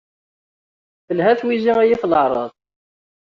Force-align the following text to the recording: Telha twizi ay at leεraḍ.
Telha 1.07 1.33
twizi 1.39 1.73
ay 1.81 1.91
at 1.95 2.03
leεraḍ. 2.09 2.49